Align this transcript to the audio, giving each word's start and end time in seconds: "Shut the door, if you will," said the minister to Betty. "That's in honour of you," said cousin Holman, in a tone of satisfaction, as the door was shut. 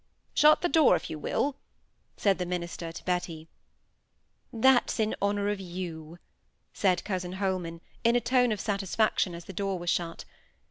"Shut 0.33 0.61
the 0.61 0.67
door, 0.67 0.95
if 0.95 1.11
you 1.11 1.19
will," 1.19 1.57
said 2.17 2.39
the 2.39 2.45
minister 2.47 2.91
to 2.91 3.05
Betty. 3.05 3.49
"That's 4.51 4.99
in 4.99 5.15
honour 5.21 5.49
of 5.49 5.59
you," 5.59 6.17
said 6.73 7.03
cousin 7.03 7.33
Holman, 7.33 7.81
in 8.03 8.15
a 8.15 8.19
tone 8.19 8.51
of 8.51 8.59
satisfaction, 8.59 9.35
as 9.35 9.45
the 9.45 9.53
door 9.53 9.77
was 9.77 9.91
shut. 9.91 10.25